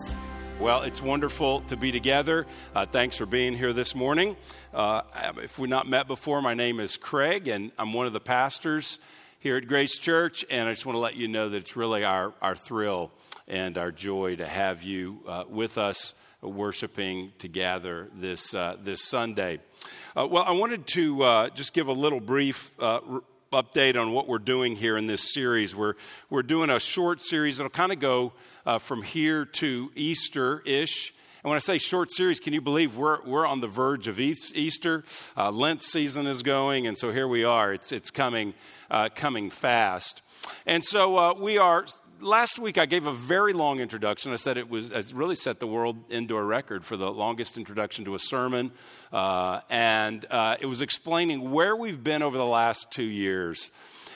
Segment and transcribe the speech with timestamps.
[0.62, 2.48] Well, it's wonderful to be together.
[2.74, 4.38] Uh, thanks for being here this morning.
[4.74, 5.02] Uh,
[5.44, 9.00] if we've not met before, my name is Craig, and I'm one of the pastors
[9.42, 12.04] here at Grace Church, and I just want to let you know that it's really
[12.04, 13.09] our, our thrill
[13.48, 19.60] and our joy to have you uh, with us worshiping together this, uh, this Sunday.
[20.13, 22.99] Uh, well, I wanted to uh, just give a little brief uh,
[23.54, 25.74] update on what we're doing here in this series.
[25.74, 25.94] We're,
[26.30, 28.34] we're doing a short series that'll kind of go
[28.66, 31.13] uh, from here to Easter ish.
[31.49, 35.03] When I say short series, can you believe we're, we're on the verge of Easter?
[35.35, 37.73] Uh, Lent season is going, and so here we are.
[37.73, 38.53] It's, it's coming,
[38.91, 40.21] uh, coming fast.
[40.67, 41.88] And so uh, we are.
[42.20, 44.31] Last week I gave a very long introduction.
[44.31, 48.05] I said it was really set the world into a record for the longest introduction
[48.05, 48.71] to a sermon,
[49.12, 53.71] uh, and uh, it was explaining where we've been over the last two years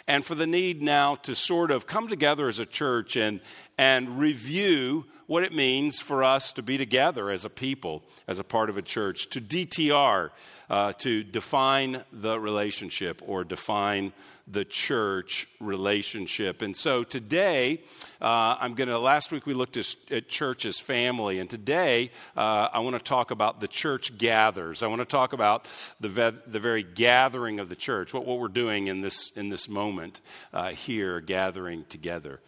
[0.07, 3.39] and for the need now to sort of come together as a church and,
[3.75, 8.43] and review what it means for us to be together as a people, as a
[8.43, 10.31] part of a church, to DTR,
[10.69, 14.13] uh, to define the relationship or define
[14.47, 16.61] the church relationship.
[16.61, 17.79] And so today,
[18.21, 22.69] uh, I'm going to, last week we looked at, church as family, and today uh,
[22.73, 24.83] I want to talk about the church gathers.
[24.83, 25.69] I want to talk about
[26.01, 29.49] the, ve- the very gathering of the church, what, what we're doing in this, in
[29.49, 30.19] this moment
[30.53, 32.41] uh, here, gathering together.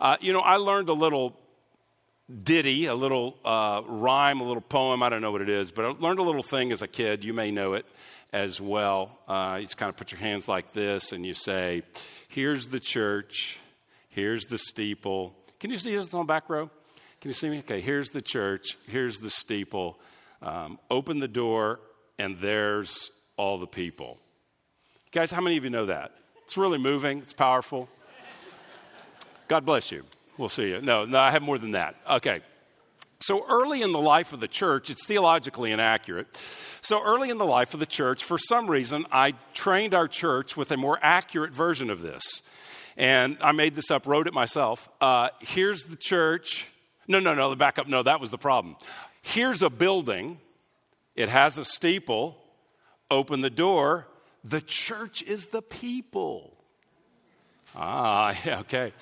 [0.00, 1.38] Uh, you know, I learned a little
[2.42, 5.02] ditty, a little uh, rhyme, a little poem.
[5.02, 7.24] I don't know what it is, but I learned a little thing as a kid.
[7.24, 7.86] You may know it
[8.32, 9.18] as well.
[9.26, 11.82] Uh, you just kind of put your hands like this and you say,
[12.28, 13.58] Here's the church,
[14.10, 15.34] here's the steeple.
[15.60, 16.70] Can you see this on the back row?
[17.20, 17.58] Can you see me?
[17.60, 19.98] Okay, here's the church, here's the steeple.
[20.40, 21.80] Um, open the door,
[22.18, 24.18] and there's all the people.
[25.10, 26.12] Guys, how many of you know that?
[26.44, 27.88] It's really moving, it's powerful.
[29.48, 30.04] God bless you.
[30.38, 30.80] We'll see you.
[30.80, 31.96] No, no, I have more than that.
[32.08, 32.40] Okay.
[33.20, 36.28] So early in the life of the church, it's theologically inaccurate.
[36.80, 40.56] So early in the life of the church, for some reason, I trained our church
[40.56, 42.42] with a more accurate version of this.
[42.96, 44.88] And I made this up, wrote it myself.
[45.00, 46.68] Uh, here's the church.
[47.08, 47.88] No, no, no, the backup.
[47.88, 48.76] No, that was the problem.
[49.22, 50.38] Here's a building,
[51.16, 52.36] it has a steeple.
[53.10, 54.06] Open the door.
[54.44, 56.56] The church is the people.
[57.74, 58.92] Ah, yeah, okay.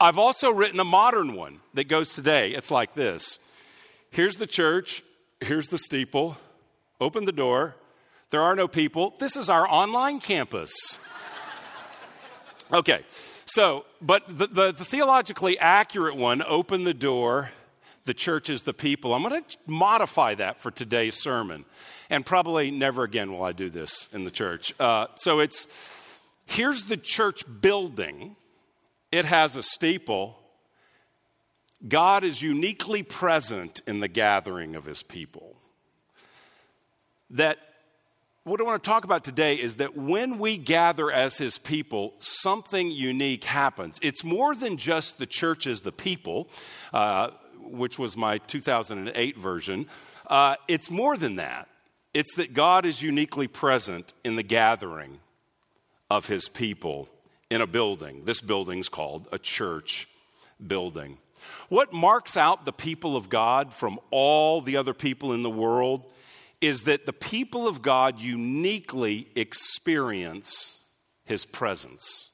[0.00, 2.52] I've also written a modern one that goes today.
[2.52, 3.38] It's like this
[4.10, 5.02] Here's the church,
[5.40, 6.36] here's the steeple,
[7.00, 7.74] open the door.
[8.30, 9.14] There are no people.
[9.18, 10.98] This is our online campus.
[12.70, 13.00] Okay,
[13.46, 17.50] so, but the, the, the theologically accurate one, open the door,
[18.04, 19.14] the church is the people.
[19.14, 21.64] I'm going to modify that for today's sermon.
[22.10, 24.74] And probably never again will I do this in the church.
[24.78, 25.66] Uh, so it's
[26.44, 28.36] here's the church building
[29.10, 30.38] it has a steeple.
[31.86, 35.56] God is uniquely present in the gathering of his people.
[37.30, 37.58] That
[38.44, 42.14] what I want to talk about today is that when we gather as his people,
[42.18, 43.98] something unique happens.
[44.02, 46.48] It's more than just the church as the people,
[46.92, 47.30] uh,
[47.60, 49.86] which was my 2008 version.
[50.26, 51.68] Uh, it's more than that.
[52.14, 55.20] It's that God is uniquely present in the gathering
[56.10, 57.10] of his people
[57.50, 58.24] in a building.
[58.24, 60.08] This building's called a church
[60.64, 61.18] building.
[61.68, 66.12] What marks out the people of God from all the other people in the world
[66.60, 70.80] is that the people of God uniquely experience
[71.24, 72.27] his presence.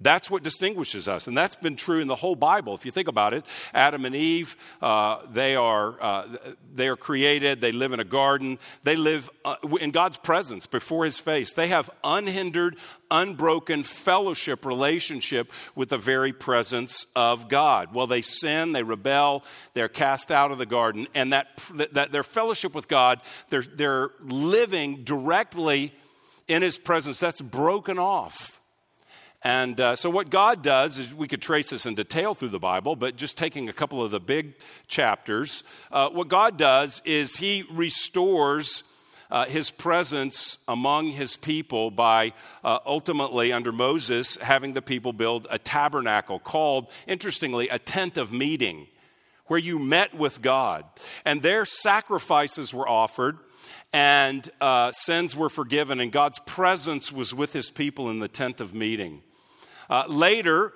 [0.00, 1.26] That's what distinguishes us.
[1.26, 2.74] And that's been true in the whole Bible.
[2.74, 6.36] If you think about it, Adam and Eve, uh, they, are, uh,
[6.74, 11.06] they are created, they live in a garden, they live uh, in God's presence before
[11.06, 11.54] his face.
[11.54, 12.76] They have unhindered,
[13.10, 17.94] unbroken fellowship relationship with the very presence of God.
[17.94, 22.22] Well, they sin, they rebel, they're cast out of the garden, and that, that their
[22.22, 25.94] fellowship with God, they're, they're living directly
[26.48, 28.55] in his presence, that's broken off.
[29.46, 32.58] And uh, so, what God does is we could trace this in detail through the
[32.58, 34.54] Bible, but just taking a couple of the big
[34.88, 35.62] chapters,
[35.92, 38.82] uh, what God does is He restores
[39.30, 42.32] uh, His presence among His people by
[42.64, 48.32] uh, ultimately, under Moses, having the people build a tabernacle called, interestingly, a tent of
[48.32, 48.88] meeting,
[49.46, 50.84] where you met with God.
[51.24, 53.38] And there, sacrifices were offered
[53.92, 58.60] and uh, sins were forgiven, and God's presence was with his people in the tent
[58.60, 59.22] of meeting.
[59.88, 60.72] Uh, later,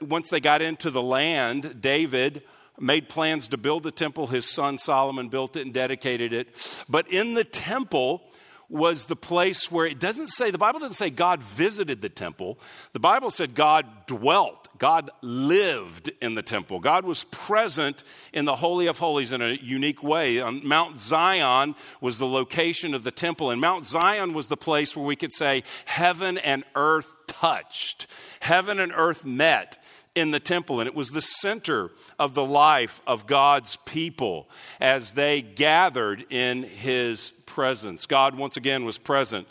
[0.00, 2.42] once they got into the land, David
[2.78, 4.26] made plans to build the temple.
[4.26, 6.84] His son Solomon built it and dedicated it.
[6.88, 8.22] But in the temple,
[8.72, 12.58] was the place where it doesn't say, the Bible doesn't say God visited the temple.
[12.94, 16.80] The Bible said God dwelt, God lived in the temple.
[16.80, 18.02] God was present
[18.32, 20.40] in the Holy of Holies in a unique way.
[20.40, 24.96] On Mount Zion was the location of the temple, and Mount Zion was the place
[24.96, 28.06] where we could say heaven and earth touched,
[28.40, 29.78] heaven and earth met
[30.14, 34.48] in the temple, and it was the center of the life of God's people
[34.80, 38.06] as they gathered in his presence.
[38.06, 39.46] God, once again, was present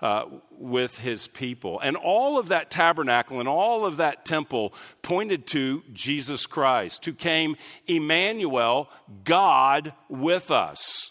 [0.00, 1.80] uh, with his people.
[1.80, 7.12] And all of that tabernacle and all of that temple pointed to Jesus Christ, who
[7.12, 7.56] came
[7.86, 8.90] Emmanuel,
[9.24, 11.10] God with us.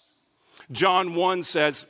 [0.71, 1.87] John 1 says,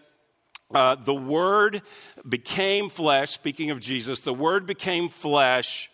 [0.73, 1.81] uh, the Word
[2.27, 5.91] became flesh, speaking of Jesus, the Word became flesh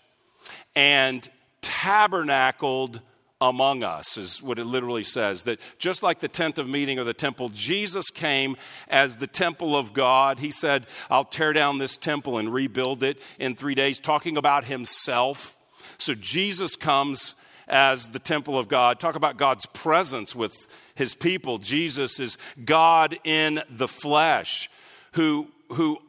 [0.80, 1.30] and
[1.62, 3.02] tabernacled
[3.42, 5.44] among us, is what it literally says.
[5.44, 8.56] That just like the tent of meeting or the temple, Jesus came
[8.88, 10.40] as the temple of God.
[10.40, 14.64] He said, I'll tear down this temple and rebuild it in three days, talking about
[14.64, 15.58] himself.
[15.98, 17.36] So Jesus comes
[17.68, 19.02] as the temple of God.
[19.02, 20.56] Talk about God's presence with
[20.96, 21.58] his people.
[21.58, 24.70] Jesus is God in the flesh
[25.12, 26.00] who, who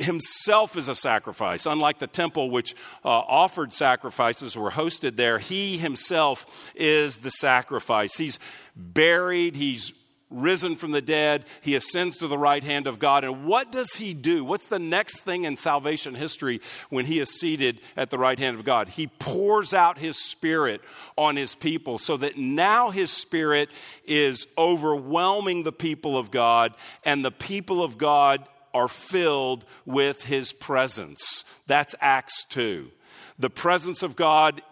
[0.00, 1.66] himself is a sacrifice.
[1.66, 8.16] Unlike the temple, which uh, offered sacrifices, were hosted there, he himself is the sacrifice.
[8.16, 8.38] He's
[8.74, 9.92] buried, he's
[10.30, 13.24] risen from the dead, he ascends to the right hand of God.
[13.24, 14.44] And what does he do?
[14.44, 16.60] What's the next thing in salvation history
[16.90, 18.88] when he is seated at the right hand of God?
[18.88, 20.82] He pours out his spirit
[21.16, 23.70] on his people so that now his spirit
[24.04, 26.74] is overwhelming the people of God,
[27.04, 31.44] and the people of God are filled with his presence.
[31.66, 32.90] That's Acts 2.
[33.38, 34.62] The presence of God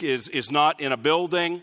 [0.00, 1.62] is, is not in a building,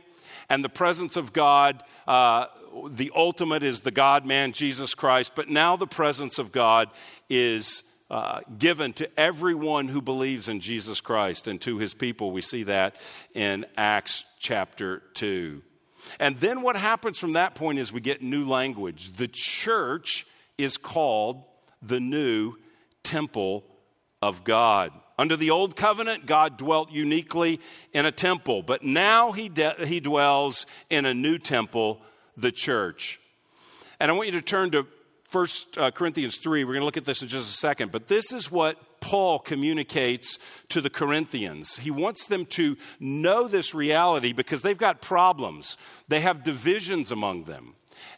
[0.50, 2.48] and the presence of God, uh,
[2.90, 6.90] the ultimate is the God man, Jesus Christ, but now the presence of God
[7.30, 12.32] is uh, given to everyone who believes in Jesus Christ and to his people.
[12.32, 12.98] We see that
[13.34, 15.62] in Acts chapter 2.
[16.20, 19.16] And then what happens from that point is we get new language.
[19.16, 20.26] The church
[20.58, 21.44] is called
[21.82, 22.56] the new
[23.04, 23.64] temple
[24.22, 24.92] of God.
[25.18, 27.60] Under the old covenant, God dwelt uniquely
[27.94, 32.02] in a temple, but now he, de- he dwells in a new temple,
[32.38, 33.20] the church.
[34.00, 34.88] And I want you to turn to
[35.32, 35.48] 1
[35.78, 36.64] uh, Corinthians 3.
[36.64, 39.40] We're going to look at this in just a second, but this is what Paul
[39.40, 40.40] communicates
[40.70, 41.78] to the Corinthians.
[41.78, 47.44] He wants them to know this reality because they've got problems, they have divisions among
[47.44, 47.76] them,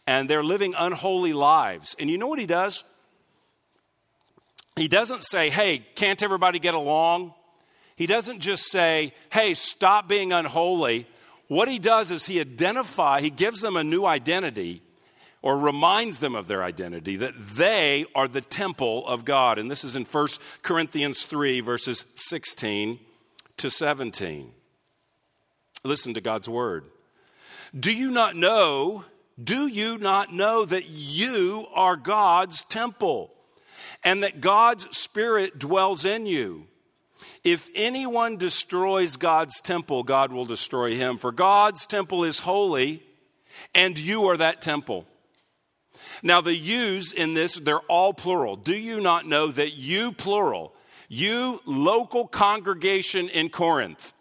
[0.07, 1.95] and they're living unholy lives.
[1.99, 2.83] And you know what he does?
[4.75, 7.33] He doesn't say, hey, can't everybody get along?
[7.95, 11.07] He doesn't just say, hey, stop being unholy.
[11.47, 14.81] What he does is he identify, he gives them a new identity
[15.43, 19.59] or reminds them of their identity that they are the temple of God.
[19.59, 20.27] And this is in 1
[20.63, 22.97] Corinthians 3 verses 16
[23.57, 24.51] to 17.
[25.83, 26.85] Listen to God's word.
[27.77, 29.03] Do you not know,
[29.41, 33.32] do you not know that you are God's temple?
[34.03, 36.67] And that God's Spirit dwells in you.
[37.43, 41.17] If anyone destroys God's temple, God will destroy him.
[41.17, 43.03] For God's temple is holy,
[43.75, 45.05] and you are that temple.
[46.21, 48.55] Now, the yous in this, they're all plural.
[48.55, 50.73] Do you not know that you, plural,
[51.09, 54.12] you local congregation in Corinth,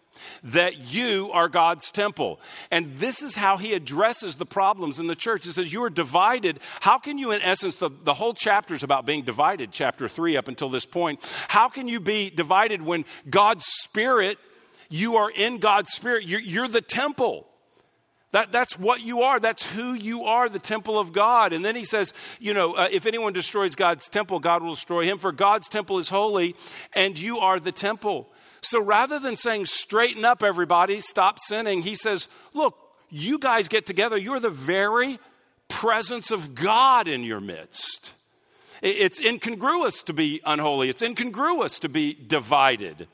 [0.44, 2.40] that you are God's temple.
[2.70, 5.44] And this is how he addresses the problems in the church.
[5.44, 6.60] He says, You are divided.
[6.80, 10.36] How can you, in essence, the, the whole chapter is about being divided, chapter three
[10.36, 11.20] up until this point.
[11.48, 14.38] How can you be divided when God's Spirit,
[14.90, 16.26] you are in God's Spirit?
[16.26, 17.46] You're, you're the temple.
[18.32, 19.38] That, that's what you are.
[19.38, 21.52] That's who you are, the temple of God.
[21.52, 25.04] And then he says, you know, uh, if anyone destroys God's temple, God will destroy
[25.04, 26.56] him, for God's temple is holy,
[26.94, 28.30] and you are the temple.
[28.62, 32.76] So rather than saying, straighten up, everybody, stop sinning, he says, look,
[33.10, 34.16] you guys get together.
[34.16, 35.18] You're the very
[35.68, 38.14] presence of God in your midst.
[38.80, 43.06] It's incongruous to be unholy, it's incongruous to be divided.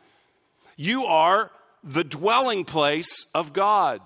[0.76, 1.50] You are
[1.82, 4.00] the dwelling place of God.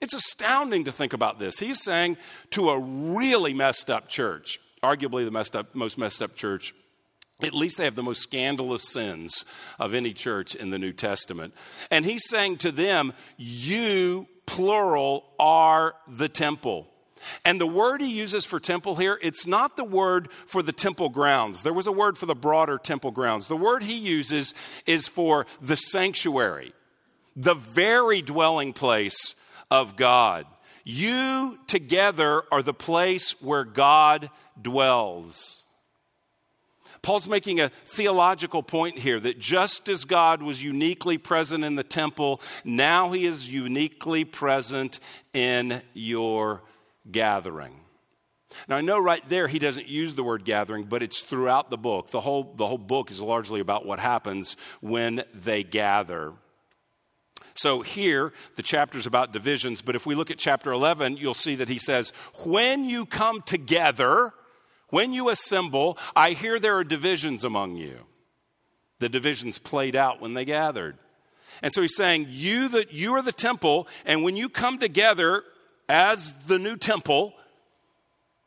[0.00, 1.60] It's astounding to think about this.
[1.60, 2.16] He's saying
[2.50, 6.74] to a really messed up church, arguably the messed up, most messed up church
[7.44, 9.44] at least they have the most scandalous sins
[9.78, 11.54] of any church in the New Testament.
[11.90, 16.88] And he's saying to them, You, plural, are the temple.
[17.44, 21.08] And the word he uses for temple here, it's not the word for the temple
[21.08, 21.62] grounds.
[21.62, 23.46] There was a word for the broader temple grounds.
[23.46, 24.54] The word he uses
[24.86, 26.72] is for the sanctuary.
[27.36, 29.36] the very dwelling place
[29.70, 30.46] of God.
[30.84, 34.28] You together are the place where God
[34.60, 35.61] dwells.
[37.02, 41.82] Paul's making a theological point here that just as God was uniquely present in the
[41.82, 45.00] temple, now he is uniquely present
[45.32, 46.62] in your
[47.10, 47.74] gathering.
[48.68, 51.78] Now, I know right there he doesn't use the word gathering, but it's throughout the
[51.78, 52.10] book.
[52.10, 56.32] The whole, the whole book is largely about what happens when they gather.
[57.54, 61.34] So here, the chapter is about divisions, but if we look at chapter 11, you'll
[61.34, 62.12] see that he says,
[62.44, 64.32] When you come together,
[64.92, 67.96] when you assemble, I hear there are divisions among you.
[68.98, 70.98] The divisions played out when they gathered.
[71.62, 75.44] And so he's saying, You that you are the temple, and when you come together
[75.88, 77.32] as the new temple,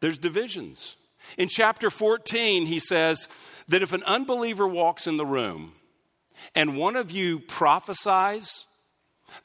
[0.01, 0.97] there's divisions.
[1.35, 3.27] In chapter 14, he says
[3.67, 5.73] that if an unbeliever walks in the room
[6.53, 8.67] and one of you prophesies,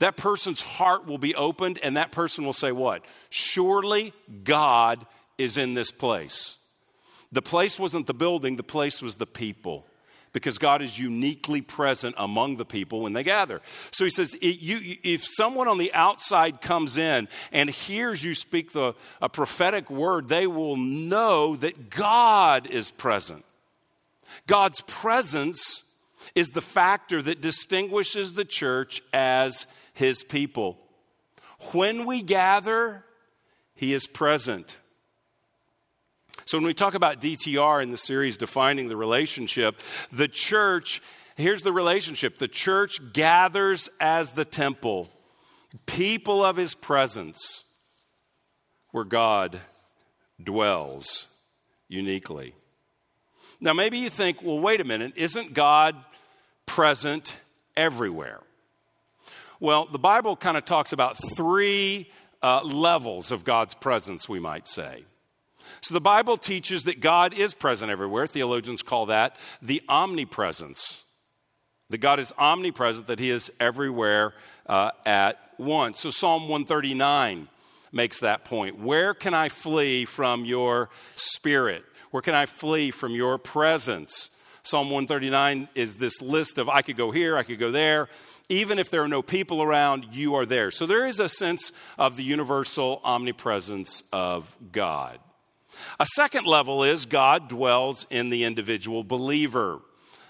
[0.01, 3.07] that person's heart will be opened and that person will say, What?
[3.31, 4.13] Surely
[4.45, 5.07] God
[5.39, 6.59] is in this place.
[7.33, 9.87] The place wasn't the building, the place was the people
[10.33, 13.61] because God is uniquely present among the people when they gather.
[13.91, 18.95] So he says, if someone on the outside comes in and hears you speak the,
[19.21, 23.45] a prophetic word, they will know that God is present.
[24.47, 25.85] God's presence
[26.35, 30.79] is the factor that distinguishes the church as his people.
[31.73, 33.05] When we gather,
[33.75, 34.79] he is present.
[36.51, 39.81] So, when we talk about DTR in the series defining the relationship,
[40.11, 41.01] the church,
[41.37, 45.09] here's the relationship the church gathers as the temple,
[45.87, 47.63] people of his presence,
[48.91, 49.61] where God
[50.43, 51.29] dwells
[51.87, 52.53] uniquely.
[53.61, 55.95] Now, maybe you think, well, wait a minute, isn't God
[56.67, 57.39] present
[57.77, 58.41] everywhere?
[59.61, 62.11] Well, the Bible kind of talks about three
[62.43, 65.05] uh, levels of God's presence, we might say.
[65.81, 68.27] So the Bible teaches that God is present everywhere.
[68.27, 71.05] Theologians call that the omnipresence.
[71.89, 74.35] That God is omnipresent, that He is everywhere
[74.67, 76.01] uh, at once.
[76.01, 77.49] So Psalm 139
[77.93, 78.79] makes that point.
[78.79, 81.85] Where can I flee from your spirit?
[82.11, 84.31] Where can I flee from your presence?
[84.63, 88.09] Psalm 139 is this list of I could go here, I could go there.
[88.49, 90.71] Even if there are no people around, you are there.
[90.71, 95.19] So there is a sense of the universal omnipresence of God.
[95.99, 99.81] A second level is God dwells in the individual believer.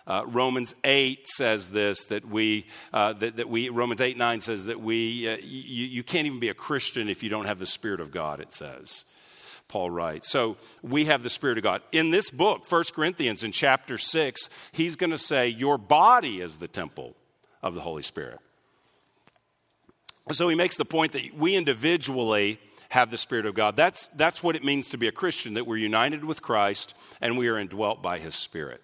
[0.06, 4.66] Uh, Romans 8 says this that we, uh, that, that, we, Romans 8 9 says
[4.66, 7.66] that we, uh, you, you can't even be a Christian if you don't have the
[7.66, 9.04] Spirit of God, it says.
[9.68, 10.28] Paul writes.
[10.28, 11.82] So we have the Spirit of God.
[11.92, 16.56] In this book, 1 Corinthians, in chapter 6, he's going to say, Your body is
[16.56, 17.14] the temple
[17.62, 18.40] of the Holy Spirit.
[20.32, 22.58] So he makes the point that we individually
[22.90, 23.76] have the Spirit of God.
[23.76, 27.38] That's, that's what it means to be a Christian, that we're united with Christ and
[27.38, 28.82] we are indwelt by His Spirit.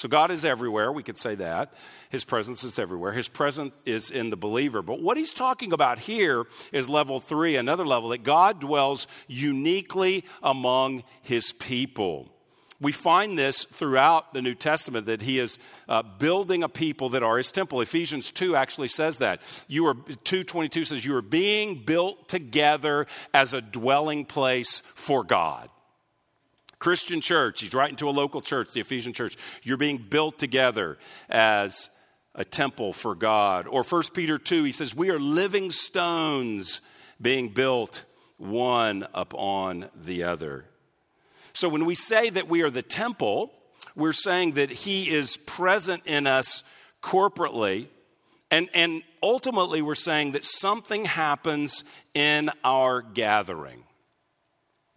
[0.00, 1.74] So God is everywhere, we could say that.
[2.08, 3.12] His presence is everywhere.
[3.12, 4.80] His presence is in the believer.
[4.80, 10.24] But what he's talking about here is level three, another level, that God dwells uniquely
[10.42, 12.32] among his people.
[12.80, 17.22] We find this throughout the New Testament that he is uh, building a people that
[17.22, 17.82] are his temple.
[17.82, 19.42] Ephesians 2 actually says that.
[19.68, 25.68] You are 222 says you are being built together as a dwelling place for God.
[26.78, 29.36] Christian church, he's writing to a local church, the Ephesian church.
[29.62, 30.96] You're being built together
[31.28, 31.90] as
[32.34, 33.68] a temple for God.
[33.68, 36.80] Or 1 Peter 2, he says, We are living stones
[37.20, 38.06] being built
[38.38, 40.64] one upon the other.
[41.60, 43.52] So when we say that we are the temple,
[43.94, 46.64] we're saying that He is present in us
[47.02, 47.88] corporately.
[48.50, 53.84] And, and ultimately, we're saying that something happens in our gathering.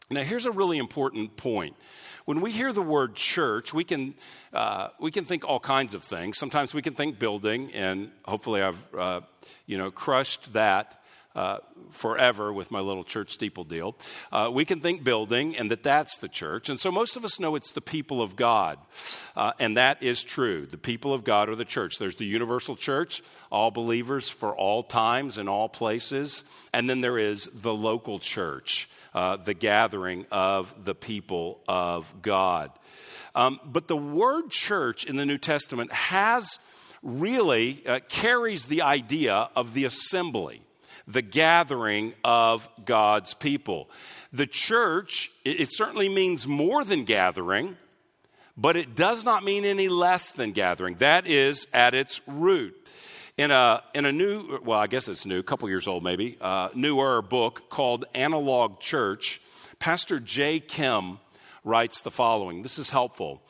[0.10, 1.75] Now, here's a really important point.
[2.24, 4.13] When we hear the word church, we can,
[4.53, 6.38] uh, we can think all kinds of things.
[6.38, 9.20] Sometimes we can think building, and hopefully I've uh,
[9.65, 11.02] you know, crushed that
[11.35, 11.57] uh,
[11.91, 13.95] forever with my little church steeple deal.
[14.31, 16.69] Uh, we can think building and that that's the church.
[16.69, 18.77] And so most of us know it's the people of God.
[19.35, 20.65] Uh, and that is true.
[20.65, 21.97] The people of God are the church.
[21.97, 23.21] There's the universal church,
[23.51, 26.43] all believers for all times and all places.
[26.71, 32.71] And then there is the local church, uh, the gathering of the people of God.
[33.35, 36.59] Um, but the word church in the New Testament has
[37.01, 40.61] really uh, carries the idea of the assembly
[41.07, 43.89] the gathering of God's people.
[44.31, 47.77] The church, it, certainly means more than gathering,
[48.57, 50.95] but it does not mean any less than gathering.
[50.95, 52.75] That is at its root.
[53.36, 56.38] In a, in a new, well, I guess it's new, a couple years old maybe,
[56.39, 59.41] uh, newer book called Analog Church,
[59.79, 61.19] Pastor Jay Kim
[61.63, 62.62] writes the following.
[62.62, 63.41] This is helpful.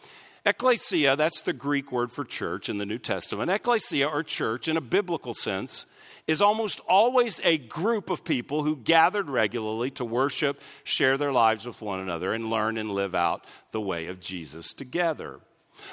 [0.45, 3.51] Ecclesia, that's the Greek word for church in the New Testament.
[3.51, 5.85] Ecclesia, or church in a biblical sense,
[6.27, 11.65] is almost always a group of people who gathered regularly to worship, share their lives
[11.65, 15.39] with one another, and learn and live out the way of Jesus together.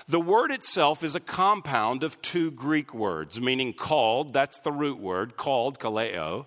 [0.07, 4.99] The word itself is a compound of two Greek words, meaning called, that's the root
[4.99, 6.47] word, called, kaleo,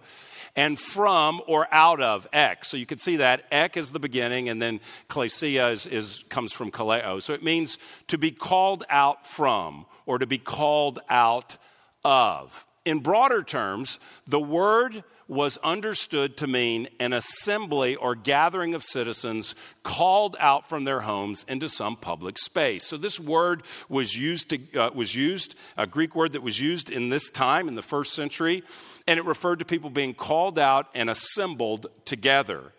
[0.55, 2.63] and from or out of, ek.
[2.63, 6.53] So you can see that ek is the beginning, and then klesia is, is, comes
[6.53, 7.21] from kaleo.
[7.21, 11.57] So it means to be called out from or to be called out
[12.05, 12.65] of.
[12.85, 19.55] In broader terms, the word was understood to mean an assembly or gathering of citizens
[19.81, 22.83] called out from their homes into some public space.
[22.83, 26.89] So this word was used to, uh, was used a Greek word that was used
[26.89, 28.63] in this time in the first century,
[29.07, 32.73] and it referred to people being called out and assembled together.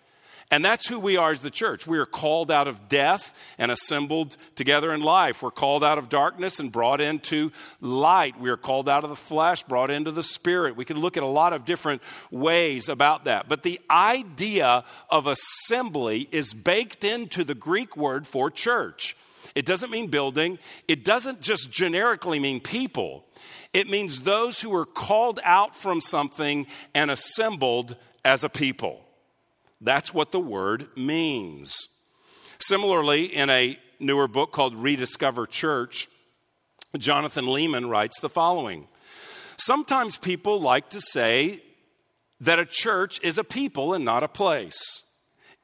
[0.54, 1.84] And that's who we are as the church.
[1.84, 5.42] We are called out of death and assembled together in life.
[5.42, 8.38] We're called out of darkness and brought into light.
[8.38, 10.76] We are called out of the flesh, brought into the spirit.
[10.76, 13.49] We can look at a lot of different ways about that.
[13.49, 19.16] But the idea of assembly is baked into the Greek word for church.
[19.56, 23.25] It doesn't mean building, it doesn't just generically mean people.
[23.73, 29.03] It means those who are called out from something and assembled as a people.
[29.85, 31.87] That's what the word means.
[32.59, 36.09] Similarly, in a newer book called Rediscover Church,
[36.97, 38.88] Jonathan Leeman writes the following
[39.59, 41.62] Sometimes people like to say
[42.41, 45.05] that a church is a people and not a place.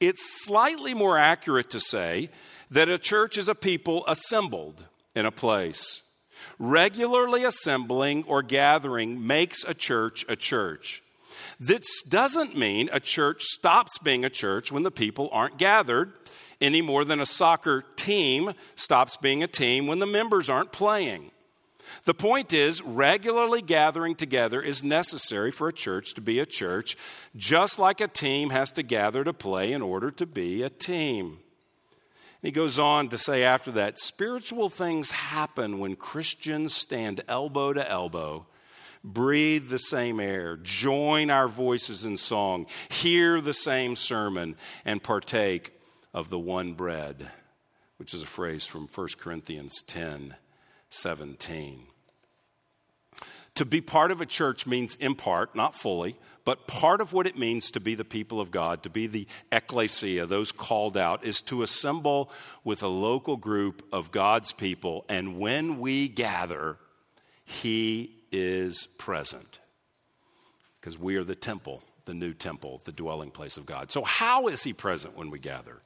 [0.01, 2.29] It's slightly more accurate to say
[2.71, 4.85] that a church is a people assembled
[5.15, 6.03] in a place.
[6.59, 11.03] Regularly assembling or gathering makes a church a church.
[11.63, 16.15] This doesn't mean a church stops being a church when the people aren't gathered
[16.59, 21.31] any more than a soccer team stops being a team when the members aren't playing.
[22.05, 26.97] The point is, regularly gathering together is necessary for a church to be a church,
[27.37, 31.41] just like a team has to gather to play in order to be a team.
[32.41, 37.87] He goes on to say after that spiritual things happen when Christians stand elbow to
[37.87, 38.47] elbow
[39.03, 45.73] breathe the same air, join our voices in song, hear the same sermon, and partake
[46.13, 47.31] of the one bread,
[47.97, 50.37] which is a phrase from 1 Corinthians 10
[50.93, 51.83] 17.
[53.57, 57.27] To be part of a church means in part, not fully, but part of what
[57.27, 61.25] it means to be the people of God, to be the ecclesia, those called out,
[61.25, 62.31] is to assemble
[62.65, 65.05] with a local group of God's people.
[65.09, 66.79] And when we gather,
[67.45, 69.61] He is present
[70.81, 73.91] because we are the temple, the new temple, the dwelling place of God.
[73.93, 75.77] So, how is He present when we gather?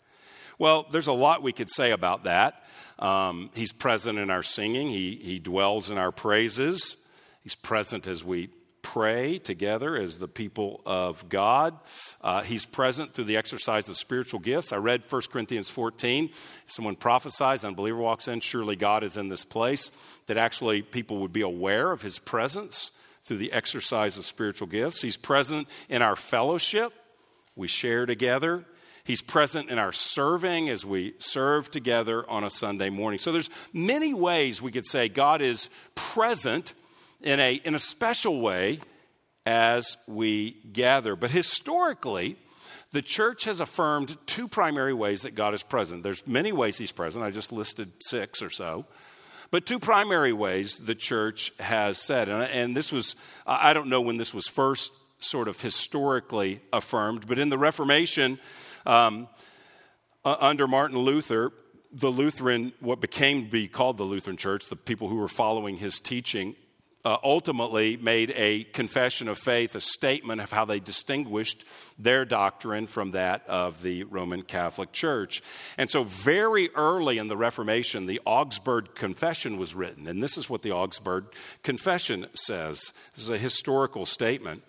[0.59, 2.63] Well, there's a lot we could say about that.
[2.99, 6.97] Um, he's present in our singing, he, he dwells in our praises,
[7.43, 8.49] He's present as we
[8.85, 11.77] pray together as the people of God.
[12.21, 14.73] Uh, he's present through the exercise of spiritual gifts.
[14.73, 16.31] I read 1 Corinthians 14.
[16.67, 19.91] Someone prophesies, unbeliever walks in, surely God is in this place.
[20.27, 22.93] That actually people would be aware of his presence
[23.23, 25.01] through the exercise of spiritual gifts.
[25.01, 26.93] He's present in our fellowship.
[27.57, 28.65] We share together.
[29.03, 33.19] He's present in our serving as we serve together on a Sunday morning.
[33.19, 36.75] So there's many ways we could say God is present
[37.25, 38.79] in a, in a special way
[39.47, 41.17] as we gather.
[41.17, 42.37] But historically,
[42.93, 46.03] the church has affirmed two primary ways that God is present.
[46.03, 47.25] There's many ways he's present.
[47.25, 48.87] I just listed six or so.
[49.51, 54.01] But two primary ways the church has said, and, and this was, I don't know
[54.01, 58.39] when this was first sort of historically affirmed, but in the Reformation,
[58.85, 59.29] um,
[60.25, 61.53] uh, under Martin Luther,
[61.93, 65.77] the Lutheran, what became to be called the Lutheran Church, the people who were following
[65.77, 66.57] his teaching,
[67.05, 71.65] uh, ultimately made a confession of faith, a statement of how they distinguished
[71.99, 75.43] their doctrine from that of the Roman Catholic Church.
[75.77, 80.09] And so, very early in the Reformation, the Augsburg Confession was written.
[80.09, 81.27] And this is what the Augsburg
[81.63, 84.63] Confession says this is a historical statement.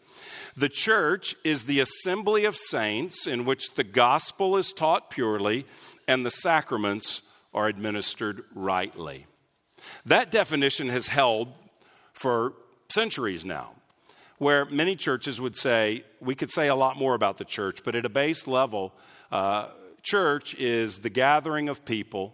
[0.57, 5.65] The church is the assembly of saints in which the gospel is taught purely
[6.07, 9.25] and the sacraments are administered rightly.
[10.05, 11.53] That definition has held
[12.15, 12.53] for
[12.89, 13.71] centuries now,
[14.37, 17.95] where many churches would say, we could say a lot more about the church, but
[17.95, 18.93] at a base level,
[19.31, 19.67] uh,
[20.01, 22.33] church is the gathering of people,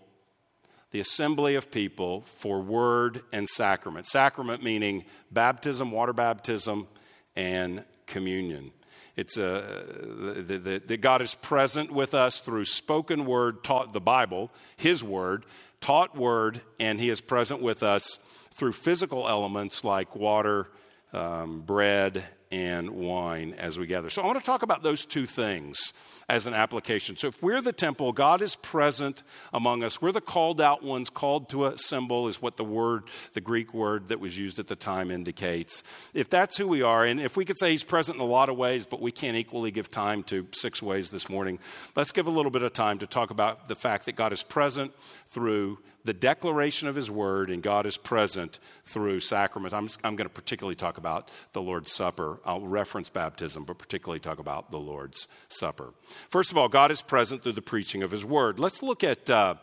[0.91, 4.05] the assembly of people for word and sacrament.
[4.05, 6.87] Sacrament meaning baptism, water baptism,
[7.35, 8.71] and communion.
[9.15, 10.43] It's a,
[10.87, 15.45] that God is present with us through spoken word, taught the Bible, His word,
[15.79, 18.19] taught word, and He is present with us
[18.61, 20.67] through physical elements like water,
[21.13, 24.07] um, bread, and wine as we gather.
[24.07, 25.93] So I want to talk about those two things
[26.31, 27.17] as an application.
[27.17, 30.01] So if we're the temple, God is present among us.
[30.01, 31.09] We're the called out ones.
[31.09, 34.77] Called to assemble is what the word, the Greek word that was used at the
[34.77, 35.83] time indicates.
[36.13, 38.47] If that's who we are, and if we could say he's present in a lot
[38.47, 41.59] of ways, but we can't equally give time to six ways this morning,
[41.97, 44.41] let's give a little bit of time to talk about the fact that God is
[44.41, 44.93] present
[45.27, 49.73] through the declaration of his word, and God is present through sacraments.
[49.73, 52.39] I'm, I'm going to particularly talk about the Lord's Supper.
[52.43, 55.93] I'll reference baptism, but particularly talk about the Lord's Supper.
[56.29, 58.59] First of all, God is present through the preaching of his word.
[58.59, 59.55] Let's look at uh,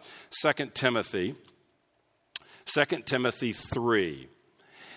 [0.42, 1.35] 2 Timothy,
[2.64, 4.29] 2 Timothy 3.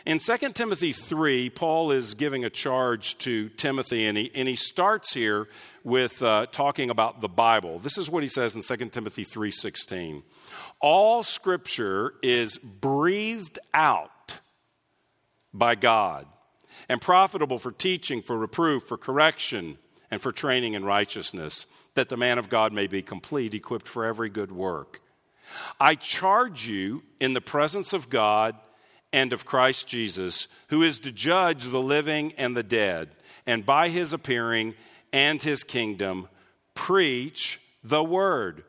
[0.04, 4.56] In 2 Timothy 3, Paul is giving a charge to Timothy, and he, and he
[4.56, 5.47] starts here
[5.84, 7.78] with uh, talking about the Bible.
[7.78, 10.24] This is what he says in 2 Timothy 3.16.
[10.80, 14.39] All scripture is breathed out
[15.54, 16.26] by God
[16.89, 19.78] and profitable for teaching, for reproof, for correction,
[20.12, 24.06] and for training in righteousness, that the man of God may be complete, equipped for
[24.06, 25.02] every good work.
[25.80, 28.56] I charge you in the presence of God
[29.13, 33.89] and of Christ Jesus, who is to judge the living and the dead, and by
[33.89, 34.76] his appearing
[35.12, 36.28] and his kingdom,
[36.74, 38.63] preach the word.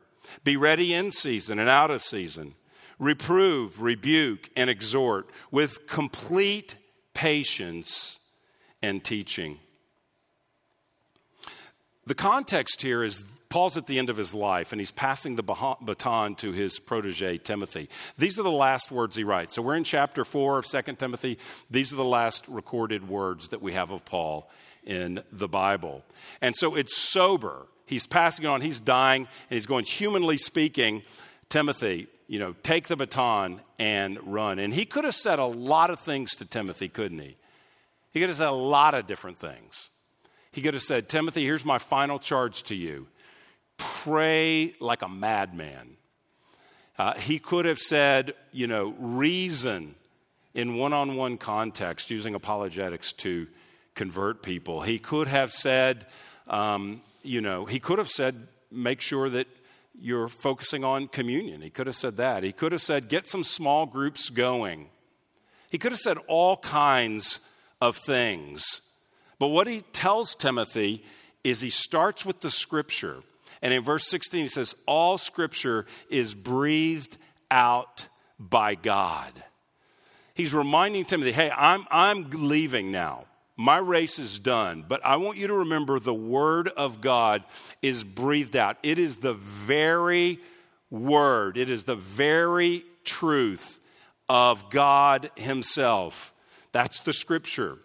[0.44, 2.54] Be ready in season and out of season.
[2.98, 6.76] Reprove, rebuke, and exhort with complete
[7.14, 8.20] patience
[8.80, 9.58] and teaching.
[12.06, 15.42] The context here is Paul's at the end of his life and he's passing the
[15.42, 17.88] baton to his protege, Timothy.
[18.18, 19.54] These are the last words he writes.
[19.54, 21.38] So we're in chapter 4 of 2 Timothy.
[21.70, 24.50] These are the last recorded words that we have of Paul
[24.84, 26.02] in the Bible.
[26.40, 27.66] And so it's sober.
[27.86, 31.02] He's passing on, he's dying, and he's going, humanly speaking,
[31.50, 34.58] Timothy, you know, take the baton and run.
[34.58, 37.36] And he could have said a lot of things to Timothy, couldn't he?
[38.12, 39.90] He could have said a lot of different things.
[40.52, 43.08] He could have said, Timothy, here's my final charge to you
[43.78, 45.96] pray like a madman.
[46.98, 49.94] Uh, he could have said, you know, reason
[50.54, 53.46] in one on one context using apologetics to
[53.94, 54.82] convert people.
[54.82, 56.06] He could have said,
[56.46, 58.36] um, you know, he could have said,
[58.70, 59.48] make sure that
[60.00, 61.60] you're focusing on communion.
[61.60, 62.44] He could have said that.
[62.44, 64.88] He could have said, get some small groups going.
[65.70, 67.40] He could have said all kinds
[67.80, 68.91] of things.
[69.42, 71.02] But what he tells Timothy
[71.42, 73.16] is he starts with the scripture.
[73.60, 77.18] And in verse 16, he says, All scripture is breathed
[77.50, 78.06] out
[78.38, 79.32] by God.
[80.34, 83.24] He's reminding Timothy, hey, I'm, I'm leaving now.
[83.56, 87.42] My race is done, but I want you to remember the word of God
[87.82, 88.76] is breathed out.
[88.84, 90.38] It is the very
[90.88, 93.80] word, it is the very truth
[94.28, 96.32] of God Himself.
[96.70, 97.78] That's the scripture.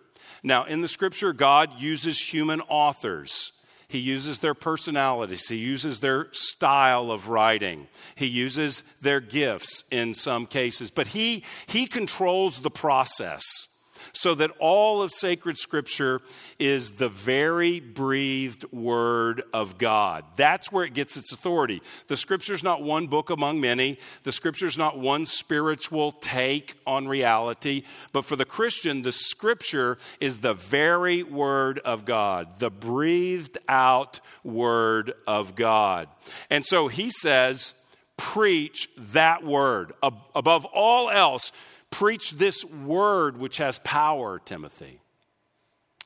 [0.43, 3.53] Now, in the scripture, God uses human authors.
[3.87, 5.47] He uses their personalities.
[5.47, 7.87] He uses their style of writing.
[8.15, 10.91] He uses their gifts in some cases.
[10.91, 13.76] But he, he controls the process
[14.17, 16.21] so that all of sacred scripture
[16.57, 20.25] is the very breathed word of God.
[20.35, 21.83] That's where it gets its authority.
[22.07, 26.73] The scripture is not one book among many, the scripture is not one spiritual take
[26.87, 32.71] on reality, but for the Christian, the scripture is the very word of God, the
[32.71, 36.09] breathed out word of God.
[36.49, 37.75] And so he says,
[38.17, 39.93] preach that word.
[40.01, 41.51] Above all else,
[41.91, 44.99] Preach this word which has power, Timothy.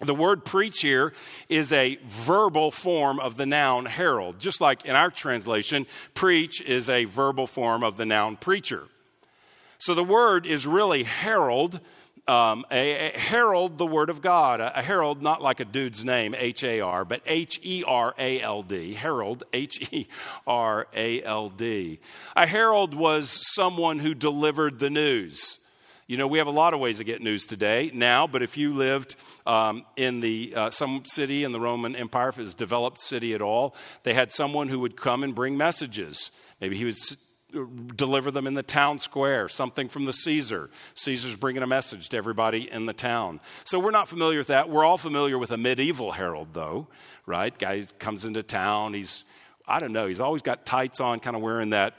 [0.01, 1.13] The word preach here
[1.47, 4.39] is a verbal form of the noun herald.
[4.39, 8.87] Just like in our translation, preach is a verbal form of the noun preacher.
[9.77, 11.79] So the word is really herald,
[12.27, 14.59] um, a, a, herald the word of God.
[14.59, 18.15] A, a, herald, not like a dude's name, H A R, but H E R
[18.17, 18.93] A L D.
[18.93, 20.07] Herald, H E
[20.47, 21.99] R A L D.
[22.35, 25.59] A herald was someone who delivered the news.
[26.11, 28.57] You know, we have a lot of ways to get news today now, but if
[28.57, 29.15] you lived
[29.47, 32.99] um, in the uh, some city in the Roman Empire, if it was a developed
[32.99, 36.33] city at all, they had someone who would come and bring messages.
[36.59, 36.97] Maybe he would
[37.95, 40.69] deliver them in the town square, something from the Caesar.
[40.95, 43.39] Caesar's bringing a message to everybody in the town.
[43.63, 44.69] So we're not familiar with that.
[44.69, 46.89] We're all familiar with a medieval herald, though,
[47.25, 47.57] right?
[47.57, 48.95] Guy comes into town.
[48.95, 49.23] He's,
[49.65, 51.93] I don't know, he's always got tights on, kind of wearing that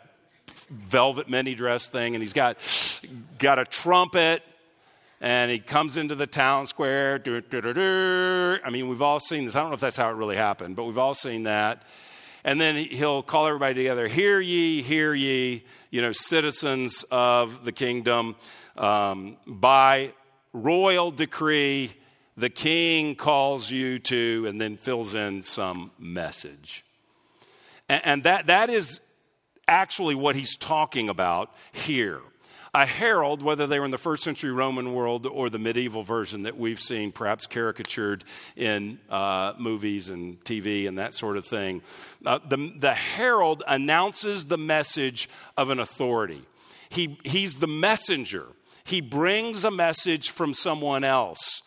[0.73, 2.57] velvet mini dress thing, and he's got,
[3.39, 4.43] got a trumpet,
[5.21, 7.21] and he comes into the town square.
[7.25, 9.55] I mean, we've all seen this.
[9.55, 11.83] I don't know if that's how it really happened, but we've all seen that.
[12.45, 17.73] And then he'll call everybody together Hear ye, hear ye, you know, citizens of the
[17.73, 18.35] kingdom.
[18.77, 20.13] Um, by
[20.53, 21.93] royal decree,
[22.37, 26.85] the king calls you to, and then fills in some message.
[27.89, 29.01] And, and that, that is
[29.73, 32.21] actually what he's talking about here.
[32.75, 36.43] A herald, whether they were in the first century Roman world or the medieval version
[36.43, 38.25] that we've seen, perhaps caricatured
[38.57, 41.83] in uh, movies and TV and that sort of thing,
[42.25, 46.43] uh, the, the herald announces the message of an authority.
[46.89, 48.47] He, he's the messenger,
[48.85, 51.63] he brings a message from someone else.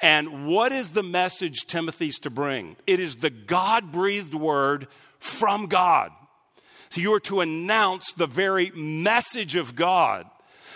[0.00, 2.76] And what is the message Timothy's to bring?
[2.86, 4.88] It is the God breathed word
[5.18, 6.10] from God.
[6.92, 10.26] So you are to announce the very message of God.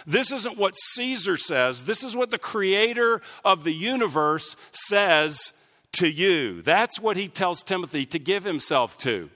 [0.07, 1.85] This isn't what Caesar says.
[1.85, 5.53] This is what the creator of the universe says
[5.93, 6.63] to you.
[6.63, 9.29] That's what he tells Timothy to give himself to.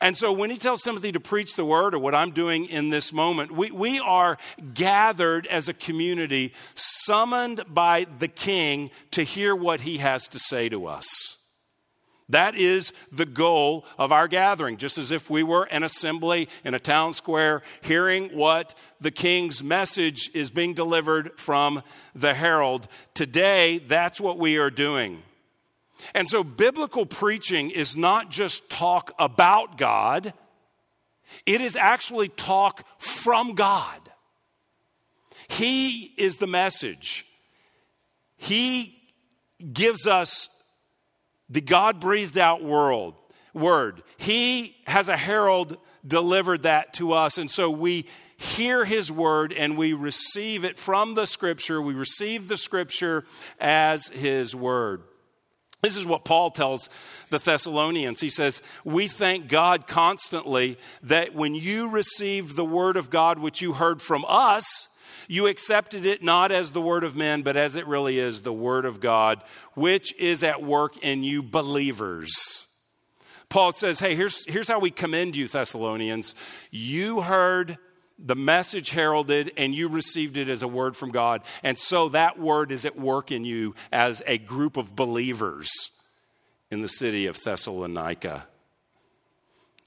[0.00, 2.90] And so when he tells Timothy to preach the word, or what I'm doing in
[2.90, 4.38] this moment, we, we are
[4.74, 10.68] gathered as a community, summoned by the king to hear what he has to say
[10.68, 11.37] to us.
[12.30, 16.74] That is the goal of our gathering, just as if we were an assembly in
[16.74, 21.82] a town square hearing what the king's message is being delivered from
[22.14, 22.86] the herald.
[23.14, 25.22] Today, that's what we are doing.
[26.14, 30.34] And so, biblical preaching is not just talk about God,
[31.46, 34.00] it is actually talk from God.
[35.48, 37.24] He is the message.
[38.36, 38.94] He
[39.72, 40.48] gives us
[41.50, 43.14] the God breathed out world,
[43.54, 44.02] word.
[44.16, 47.38] He has a herald delivered that to us.
[47.38, 48.06] And so we
[48.36, 51.82] hear his word and we receive it from the scripture.
[51.82, 53.24] We receive the scripture
[53.60, 55.02] as his word.
[55.82, 56.90] This is what Paul tells
[57.30, 58.20] the Thessalonians.
[58.20, 63.62] He says, We thank God constantly that when you received the word of God, which
[63.62, 64.88] you heard from us,
[65.28, 68.52] you accepted it not as the word of men, but as it really is the
[68.52, 69.42] word of God,
[69.74, 72.66] which is at work in you believers.
[73.50, 76.34] Paul says, Hey, here's, here's how we commend you, Thessalonians.
[76.70, 77.78] You heard
[78.18, 81.42] the message heralded and you received it as a word from God.
[81.62, 85.90] And so that word is at work in you as a group of believers
[86.70, 88.46] in the city of Thessalonica.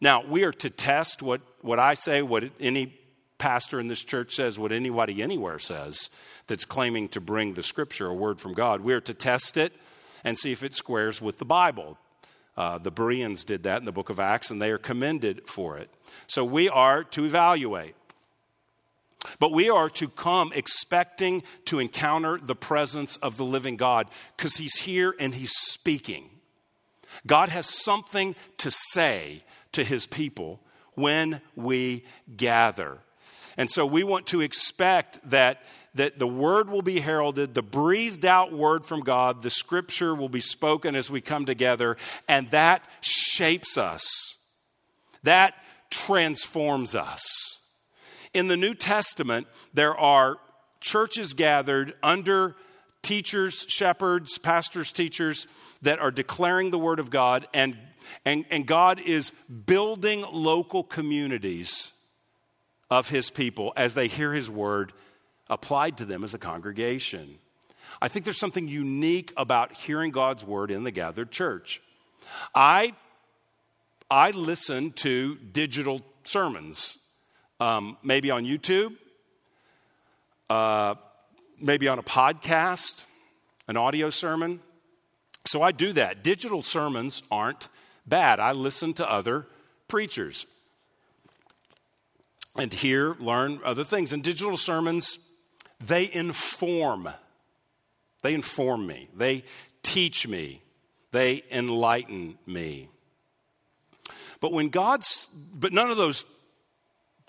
[0.01, 2.97] Now, we are to test what, what I say, what any
[3.41, 6.11] pastor in this church says, what anybody anywhere says
[6.45, 8.81] that's claiming to bring the scripture, a word from God.
[8.81, 9.73] We're to test it
[10.23, 11.97] and see if it squares with the Bible.
[12.55, 15.75] Uh, the Bereans did that in the book of Acts, and they are commended for
[15.79, 15.89] it.
[16.27, 17.95] So we are to evaluate.
[19.39, 24.57] But we are to come expecting to encounter the presence of the living God because
[24.57, 26.29] He's here and He's speaking.
[27.25, 30.59] God has something to say to His people
[30.93, 32.05] when we
[32.37, 32.99] gather.
[33.57, 35.61] And so we want to expect that,
[35.95, 40.29] that the word will be heralded, the breathed out word from God, the scripture will
[40.29, 44.37] be spoken as we come together, and that shapes us.
[45.23, 45.53] That
[45.89, 47.61] transforms us.
[48.33, 50.37] In the New Testament, there are
[50.79, 52.55] churches gathered under
[53.01, 55.47] teachers, shepherds, pastors, teachers
[55.81, 57.77] that are declaring the word of God, and,
[58.23, 59.31] and, and God is
[59.65, 61.93] building local communities
[62.91, 64.91] of his people as they hear his word
[65.49, 67.39] applied to them as a congregation.
[68.01, 71.81] I think there's something unique about hearing God's word in the gathered church.
[72.53, 72.93] I,
[74.09, 76.97] I listen to digital sermons,
[77.61, 78.95] um, maybe on YouTube,
[80.49, 80.95] uh,
[81.59, 83.05] maybe on a podcast,
[83.67, 84.59] an audio sermon.
[85.45, 86.23] So I do that.
[86.23, 87.69] Digital sermons aren't
[88.05, 88.39] bad.
[88.39, 89.47] I listen to other
[89.87, 90.45] preachers
[92.55, 94.13] and hear, learn other things.
[94.13, 95.17] And digital sermons,
[95.79, 97.09] they inform.
[98.21, 99.09] They inform me.
[99.15, 99.43] They
[99.83, 100.61] teach me.
[101.11, 102.89] They enlighten me.
[104.39, 106.25] But when God's, but none of those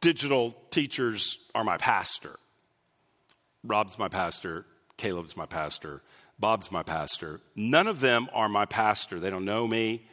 [0.00, 2.38] digital teachers are my pastor.
[3.64, 4.66] Rob's my pastor.
[4.96, 6.02] Caleb's my pastor.
[6.38, 7.40] Bob's my pastor.
[7.54, 9.18] None of them are my pastor.
[9.20, 10.06] They don't know me.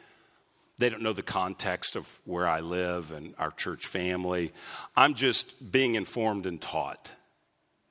[0.80, 4.50] They don't know the context of where I live and our church family.
[4.96, 7.12] I'm just being informed and taught.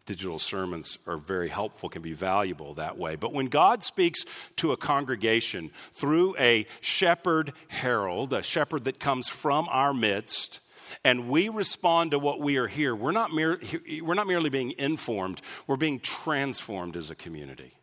[0.08, 3.15] Digital sermons are very helpful, can be valuable that way.
[3.15, 4.25] But when God speaks
[4.56, 10.60] to a congregation through a shepherd herald, a shepherd that comes from our midst,
[11.04, 13.60] and we respond to what we are here, we're not, mere,
[14.02, 17.73] we're not merely being informed, we're being transformed as a community.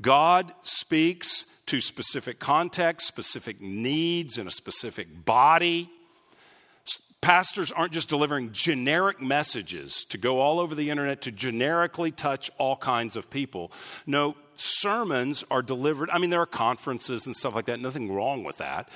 [0.00, 5.90] God speaks to specific contexts, specific needs in a specific body.
[7.22, 12.50] Pastors aren't just delivering generic messages to go all over the internet to generically touch
[12.58, 13.72] all kinds of people.
[14.06, 16.08] No, sermons are delivered.
[16.10, 18.90] I mean, there are conferences and stuff like that, nothing wrong with that.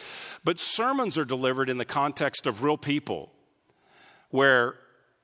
[0.45, 3.33] But sermons are delivered in the context of real people
[4.31, 4.77] where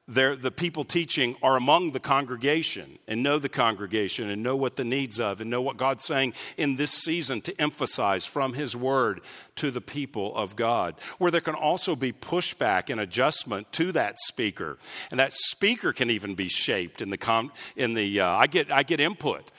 [0.08, 4.84] the people teaching are among the congregation and know the congregation and know what the
[4.84, 9.20] needs of and know what God's saying in this season to emphasize from His Word
[9.56, 10.94] to the people of God.
[11.18, 14.78] Where there can also be pushback and adjustment to that speaker,
[15.10, 18.20] and that speaker can even be shaped in the com- in the.
[18.20, 19.50] Uh, I get I get input.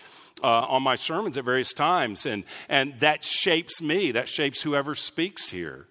[0.44, 4.94] Uh, on my sermons at various times, and, and that shapes me, that shapes whoever
[4.94, 5.88] speaks here.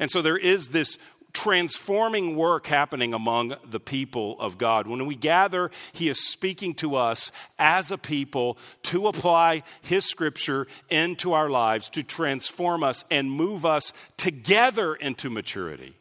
[0.00, 0.98] And so there is this
[1.32, 4.86] transforming work happening among the people of God.
[4.86, 10.66] When we gather, He is speaking to us as a people to apply His scripture
[10.88, 15.94] into our lives, to transform us and move us together into maturity.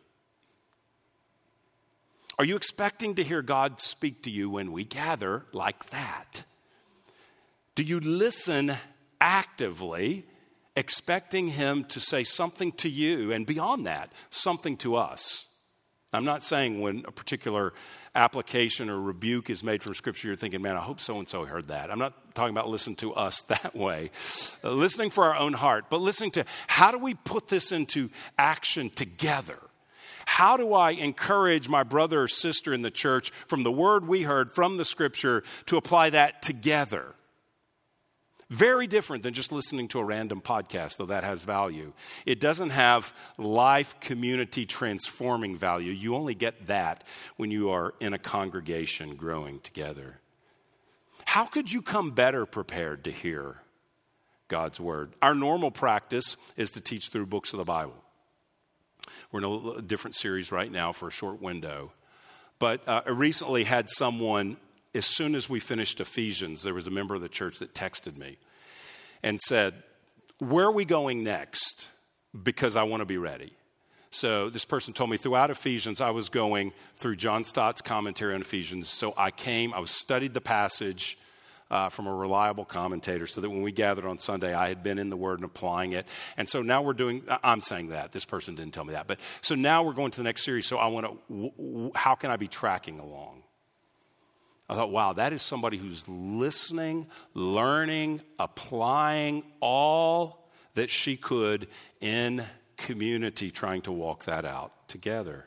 [2.37, 6.43] Are you expecting to hear God speak to you when we gather like that?
[7.75, 8.75] Do you listen
[9.19, 10.25] actively
[10.75, 15.45] expecting him to say something to you, and beyond that, something to us.
[16.11, 17.73] I'm not saying when a particular
[18.15, 21.45] application or rebuke is made from Scripture, you're thinking, man, I hope so and so
[21.45, 21.91] heard that.
[21.91, 24.09] I'm not talking about listen to us that way.
[24.63, 28.09] Uh, listening for our own heart, but listening to how do we put this into
[28.37, 29.59] action together?
[30.25, 34.23] How do I encourage my brother or sister in the church from the word we
[34.23, 37.15] heard from the Scripture to apply that together?
[38.49, 41.93] Very different than just listening to a random podcast, though that has value.
[42.25, 45.91] It doesn't have life community transforming value.
[45.91, 47.03] You only get that
[47.37, 50.19] when you are in a congregation growing together.
[51.25, 53.57] How could you come better prepared to hear
[54.47, 55.11] God's word?
[55.21, 58.03] Our normal practice is to teach through books of the Bible.
[59.31, 61.91] We're in a different series right now for a short window.
[62.57, 64.57] But uh, I recently had someone
[64.93, 68.17] as soon as we finished Ephesians, there was a member of the church that texted
[68.17, 68.37] me
[69.23, 69.73] and said,
[70.39, 71.87] Where are we going next?
[72.43, 73.53] Because I want to be ready.
[74.11, 78.41] So this person told me throughout Ephesians, I was going through John Stott's commentary on
[78.41, 78.89] Ephesians.
[78.89, 81.17] So I came, I studied the passage
[81.69, 84.97] uh, from a reliable commentator so that when we gathered on Sunday, I had been
[84.97, 86.07] in the Word and applying it.
[86.37, 88.11] And so now we're doing, I'm saying that.
[88.11, 89.05] This person didn't tell me that.
[89.05, 90.65] But so now we're going to the next series.
[90.65, 93.43] So I want to, w- w- how can I be tracking along?
[94.69, 101.67] I thought, wow, that is somebody who's listening, learning, applying all that she could
[101.99, 102.43] in
[102.77, 105.45] community, trying to walk that out together.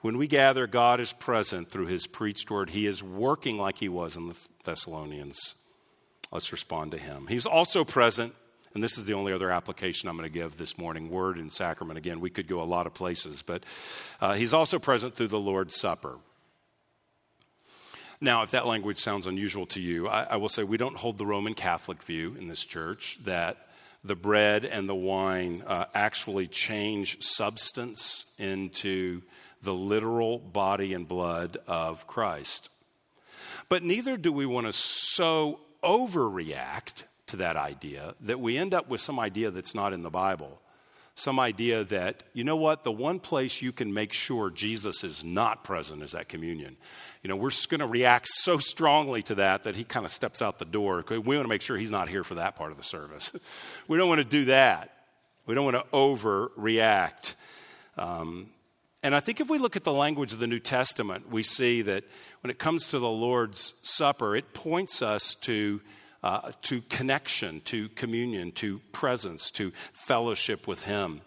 [0.00, 2.70] When we gather, God is present through his preached word.
[2.70, 5.54] He is working like he was in the Thessalonians.
[6.32, 7.26] Let's respond to him.
[7.28, 8.34] He's also present,
[8.74, 11.50] and this is the only other application I'm going to give this morning word and
[11.50, 11.96] sacrament.
[11.96, 13.62] Again, we could go a lot of places, but
[14.20, 16.18] uh, he's also present through the Lord's Supper.
[18.24, 21.18] Now, if that language sounds unusual to you, I, I will say we don't hold
[21.18, 23.58] the Roman Catholic view in this church that
[24.02, 29.20] the bread and the wine uh, actually change substance into
[29.62, 32.70] the literal body and blood of Christ.
[33.68, 38.88] But neither do we want to so overreact to that idea that we end up
[38.88, 40.62] with some idea that's not in the Bible
[41.14, 45.24] some idea that, you know what, the one place you can make sure Jesus is
[45.24, 46.76] not present is at communion.
[47.22, 50.10] You know, we're just going to react so strongly to that that he kind of
[50.10, 51.04] steps out the door.
[51.08, 53.32] We want to make sure he's not here for that part of the service.
[53.88, 54.90] we don't want to do that.
[55.46, 57.34] We don't want to overreact.
[57.96, 58.50] Um,
[59.04, 61.82] and I think if we look at the language of the New Testament, we see
[61.82, 62.04] that
[62.40, 65.80] when it comes to the Lord's Supper, it points us to
[66.24, 71.20] uh, to connection, to communion, to presence, to fellowship with Him.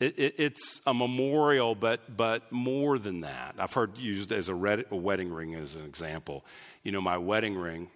[0.00, 3.54] It, it, it's a memorial, but, but more than that.
[3.56, 6.44] I've heard used as a, red, a wedding ring as an example.
[6.82, 7.88] You know, my wedding ring,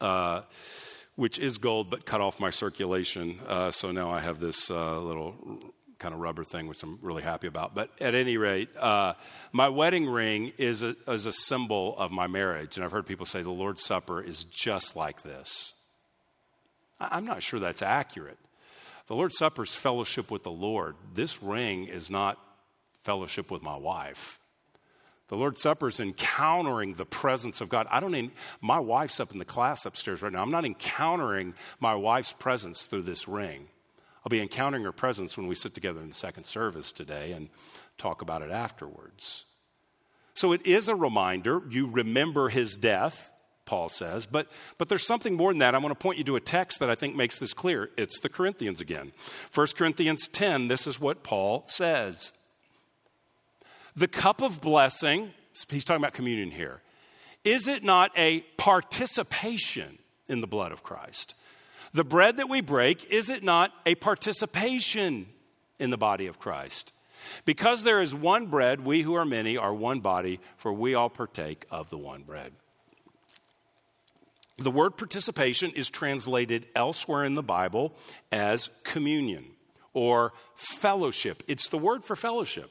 [0.00, 0.42] uh,
[1.14, 5.00] which is gold but cut off my circulation, uh, so now I have this uh,
[5.00, 5.36] little
[6.02, 7.74] kind of rubber thing, which I'm really happy about.
[7.74, 9.14] But at any rate, uh,
[9.52, 12.76] my wedding ring is a, is a symbol of my marriage.
[12.76, 15.74] And I've heard people say the Lord's Supper is just like this.
[17.00, 18.38] I'm not sure that's accurate.
[19.06, 20.96] The Lord's Supper is fellowship with the Lord.
[21.14, 22.38] This ring is not
[23.02, 24.40] fellowship with my wife.
[25.28, 27.86] The Lord's Supper is encountering the presence of God.
[27.90, 30.42] I don't need, my wife's up in the class upstairs right now.
[30.42, 33.68] I'm not encountering my wife's presence through this ring.
[34.24, 37.48] I'll be encountering her presence when we sit together in the second service today and
[37.98, 39.46] talk about it afterwards.
[40.34, 41.62] So it is a reminder.
[41.70, 43.30] You remember his death,
[43.64, 44.48] Paul says, but,
[44.78, 45.74] but there's something more than that.
[45.74, 47.90] I want to point you to a text that I think makes this clear.
[47.96, 49.12] It's the Corinthians again.
[49.54, 52.32] 1 Corinthians 10, this is what Paul says.
[53.94, 55.32] The cup of blessing,
[55.68, 56.80] he's talking about communion here,
[57.44, 59.98] is it not a participation
[60.28, 61.34] in the blood of Christ?
[61.94, 65.26] The bread that we break, is it not a participation
[65.78, 66.94] in the body of Christ?
[67.44, 71.10] Because there is one bread, we who are many are one body, for we all
[71.10, 72.52] partake of the one bread.
[74.58, 77.94] The word participation is translated elsewhere in the Bible
[78.30, 79.44] as communion
[79.92, 81.42] or fellowship.
[81.48, 82.70] It's the word for fellowship.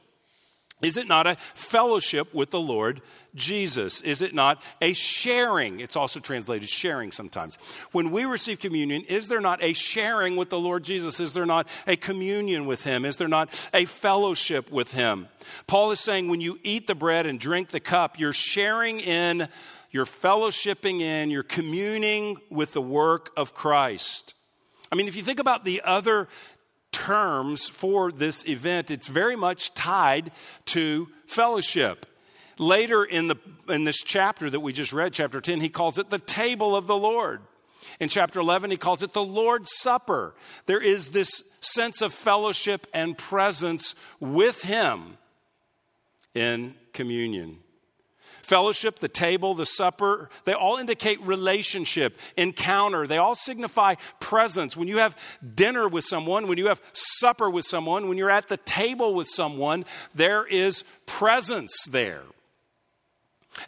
[0.82, 3.00] Is it not a fellowship with the Lord
[3.36, 4.00] Jesus?
[4.02, 5.78] Is it not a sharing?
[5.78, 7.56] It's also translated sharing sometimes.
[7.92, 11.20] When we receive communion, is there not a sharing with the Lord Jesus?
[11.20, 13.04] Is there not a communion with Him?
[13.04, 15.28] Is there not a fellowship with Him?
[15.68, 19.48] Paul is saying when you eat the bread and drink the cup, you're sharing in,
[19.92, 24.34] you're fellowshipping in, you're communing with the work of Christ.
[24.90, 26.28] I mean, if you think about the other
[26.92, 30.30] terms for this event, it's very much tied
[30.66, 32.06] to fellowship.
[32.58, 33.36] Later in, the,
[33.68, 36.86] in this chapter that we just read, chapter 10, he calls it the table of
[36.86, 37.40] the Lord.
[37.98, 40.34] In chapter 11, he calls it the Lord's Supper.
[40.66, 45.16] There is this sense of fellowship and presence with him
[46.34, 47.58] in communion.
[48.52, 53.06] Fellowship, the table, the supper, they all indicate relationship, encounter.
[53.06, 54.76] They all signify presence.
[54.76, 55.16] When you have
[55.54, 59.26] dinner with someone, when you have supper with someone, when you're at the table with
[59.26, 62.24] someone, there is presence there.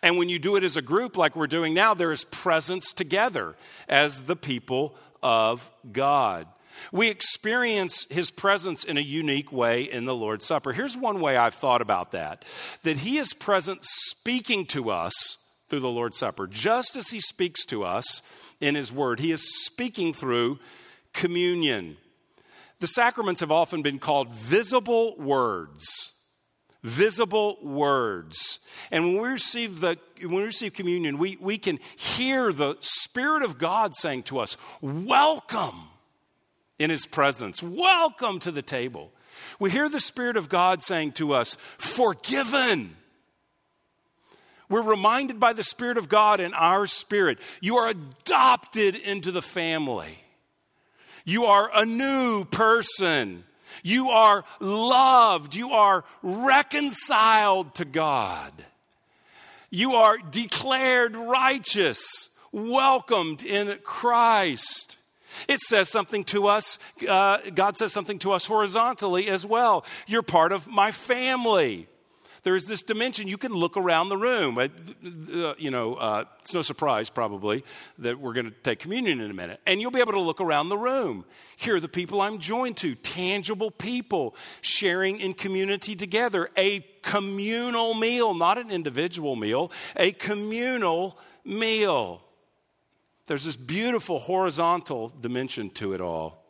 [0.02, 2.92] And when you do it as a group, like we're doing now, there is presence
[2.92, 3.54] together
[3.88, 6.46] as the people of God.
[6.92, 10.72] We experience his presence in a unique way in the Lord's Supper.
[10.72, 12.44] Here's one way I've thought about that
[12.82, 17.64] that he is present speaking to us through the Lord's Supper, just as he speaks
[17.66, 18.22] to us
[18.60, 19.20] in his word.
[19.20, 20.58] He is speaking through
[21.12, 21.96] communion.
[22.80, 26.12] The sacraments have often been called visible words.
[26.82, 28.60] Visible words.
[28.90, 33.42] And when we receive the when we receive communion, we, we can hear the Spirit
[33.42, 35.88] of God saying to us, Welcome
[36.84, 37.62] in his presence.
[37.62, 39.10] Welcome to the table.
[39.58, 42.94] We hear the Spirit of God saying to us, Forgiven.
[44.68, 49.42] We're reminded by the Spirit of God in our spirit, you are adopted into the
[49.42, 50.18] family.
[51.24, 53.44] You are a new person.
[53.82, 55.54] You are loved.
[55.54, 58.52] You are reconciled to God.
[59.70, 64.98] You are declared righteous, welcomed in Christ.
[65.48, 66.78] It says something to us,
[67.08, 69.84] uh, God says something to us horizontally as well.
[70.06, 71.88] You're part of my family.
[72.44, 73.26] There is this dimension.
[73.26, 74.58] You can look around the room.
[74.58, 77.64] Uh, you know, uh, it's no surprise probably
[77.98, 79.60] that we're going to take communion in a minute.
[79.66, 81.24] And you'll be able to look around the room.
[81.56, 86.50] Here are the people I'm joined to, tangible people sharing in community together.
[86.58, 92.23] A communal meal, not an individual meal, a communal meal.
[93.26, 96.44] There's this beautiful horizontal dimension to it all.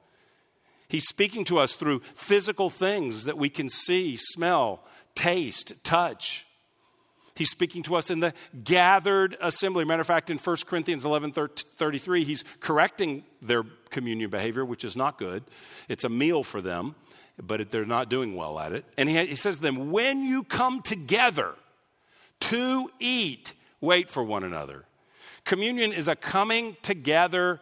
[0.89, 6.47] He's speaking to us through physical things that we can see, smell, taste, touch.
[7.37, 9.85] He's speaking to us in the gathered assembly.
[9.85, 14.97] Matter of fact, in 1 Corinthians 11 33, he's correcting their communion behavior, which is
[14.97, 15.43] not good.
[15.89, 16.95] It's a meal for them,
[17.43, 18.85] but they're not doing well at it.
[18.97, 21.55] And he, he says to them, When you come together
[22.41, 24.85] to eat, wait for one another.
[25.45, 27.61] Communion is a coming together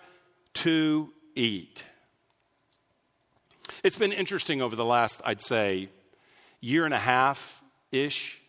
[0.55, 1.85] to eat.
[3.83, 5.89] It's been interesting over the last, I'd say,
[6.61, 8.41] year and a half ish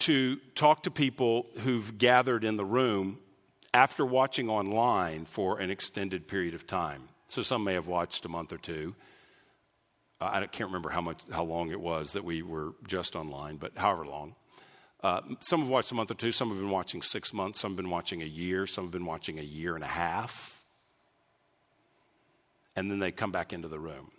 [0.00, 3.18] to talk to people who've gathered in the room
[3.72, 7.08] after watching online for an extended period of time.
[7.26, 8.94] So some may have watched a month or two.
[10.20, 13.72] I can't remember how much, how long it was that we were just online, but
[13.76, 14.36] however long.
[15.04, 17.72] Uh, some have watched a month or two, some have been watching six months, some
[17.72, 20.64] have been watching a year, some have been watching a year and a half.
[22.74, 24.12] And then they come back into the room.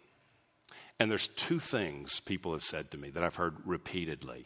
[1.00, 4.46] And there's two things people have said to me that I've heard repeatedly.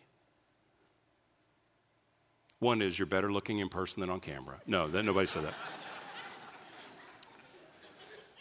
[2.60, 4.62] One is, you're better looking in person than on camera.
[4.66, 5.54] No, that, nobody said that.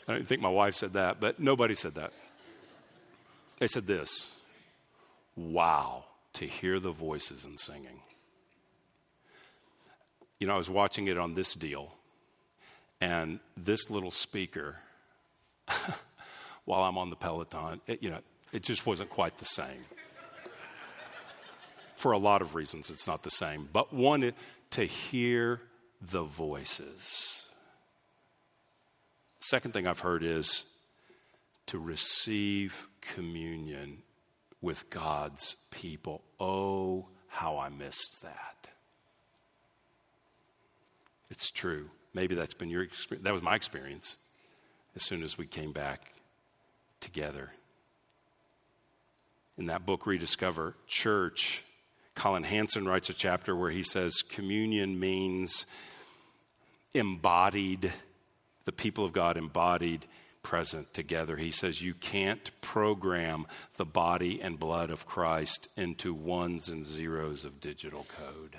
[0.07, 2.12] I don't think my wife said that, but nobody said that.
[3.59, 4.40] They said this
[5.34, 6.05] Wow
[6.39, 8.01] to hear the voices and singing.
[10.39, 11.93] You know, I was watching it on this deal,
[13.01, 14.76] and this little speaker
[16.64, 17.80] while I'm on the Peloton.
[17.89, 18.20] It, you know,
[18.53, 19.84] it just wasn't quite the same.
[21.97, 23.68] For a lot of reasons, it's not the same.
[23.72, 24.32] But one,
[24.70, 25.61] to hear
[26.01, 27.49] the voices.
[29.41, 30.66] Second thing I've heard is
[31.66, 34.05] to receive communion
[34.61, 36.23] with God's people.
[36.41, 38.69] Oh, how I missed that.
[41.31, 41.91] It's true.
[42.15, 43.25] Maybe that's been your experience.
[43.25, 44.19] That was my experience
[44.97, 46.13] as soon as we came back
[47.01, 47.51] together.
[49.57, 51.65] In that book, Rediscover Church,
[52.15, 55.67] Collin Hansen writes a chapter where he says communion means
[56.95, 57.93] embodied,
[58.65, 60.07] the people of God embodied
[60.49, 61.36] present together.
[61.36, 63.46] He says you can't program
[63.76, 68.59] the body and blood of Christ into ones and zeros of digital code.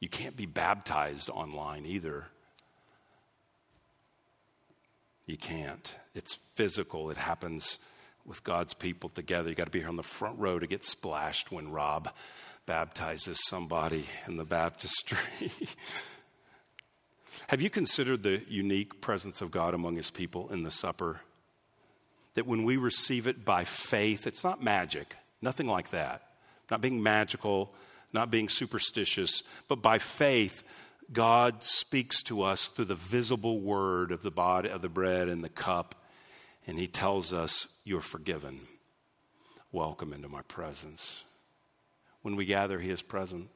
[0.00, 2.26] You can't be baptized online either.
[5.24, 5.94] You can't.
[6.14, 7.78] It's physical, it happens
[8.26, 9.48] with God's people together.
[9.48, 12.10] You got to be here on the front row to get splashed when Rob
[12.66, 15.16] baptizes somebody in the baptistry.
[17.48, 21.20] Have you considered the unique presence of God among his people in the supper?
[22.34, 26.22] That when we receive it by faith, it's not magic, nothing like that.
[26.70, 27.74] Not being magical,
[28.12, 30.62] not being superstitious, but by faith,
[31.12, 35.44] God speaks to us through the visible word of the body of the bread and
[35.44, 35.94] the cup,
[36.66, 38.60] and he tells us, You're forgiven.
[39.70, 41.24] Welcome into my presence.
[42.22, 43.50] When we gather, he is present.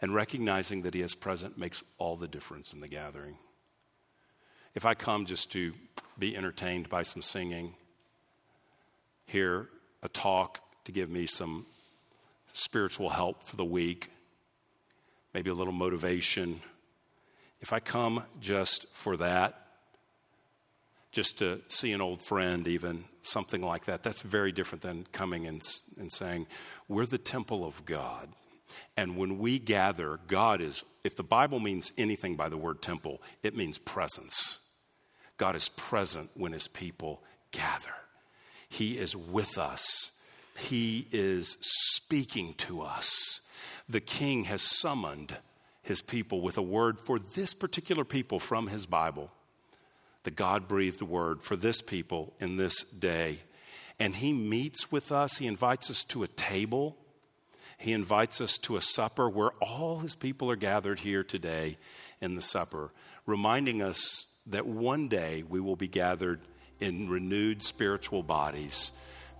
[0.00, 3.36] And recognizing that He is present makes all the difference in the gathering.
[4.74, 5.72] If I come just to
[6.18, 7.74] be entertained by some singing,
[9.26, 9.68] hear
[10.02, 11.66] a talk to give me some
[12.52, 14.10] spiritual help for the week,
[15.34, 16.60] maybe a little motivation,
[17.60, 19.54] if I come just for that,
[21.10, 25.46] just to see an old friend, even something like that, that's very different than coming
[25.46, 25.62] and,
[25.98, 26.46] and saying,
[26.86, 28.28] We're the temple of God.
[28.96, 33.22] And when we gather, God is, if the Bible means anything by the word temple,
[33.42, 34.60] it means presence.
[35.36, 37.94] God is present when his people gather.
[38.68, 40.12] He is with us.
[40.58, 43.40] He is speaking to us.
[43.88, 45.36] The king has summoned
[45.82, 49.30] his people with a word for this particular people from his Bible.
[50.24, 53.38] The God breathed word for this people in this day.
[53.98, 56.96] And he meets with us, he invites us to a table
[57.78, 61.76] he invites us to a supper where all his people are gathered here today
[62.20, 62.92] in the supper,
[63.24, 66.40] reminding us that one day we will be gathered
[66.80, 68.92] in renewed spiritual bodies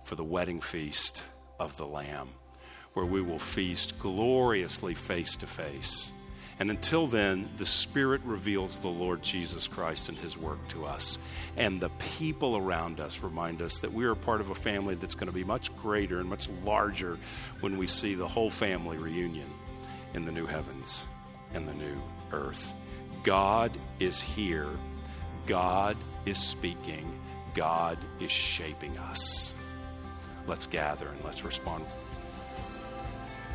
[0.03, 1.23] for the wedding feast
[1.59, 2.29] of the Lamb,
[2.93, 6.13] where we will feast gloriously face to face
[6.59, 11.17] and until then, the Spirit reveals the Lord Jesus Christ and His work to us.
[11.55, 15.15] And the people around us remind us that we are part of a family that's
[15.15, 17.17] going to be much greater and much larger
[17.61, 19.47] when we see the whole family reunion
[20.13, 21.07] in the new heavens
[21.53, 22.01] and the new
[22.33, 22.75] earth.
[23.23, 24.69] God is here,
[25.45, 25.95] God
[26.25, 27.19] is speaking,
[27.53, 29.55] God is shaping us.
[30.45, 31.85] Let's gather and let's respond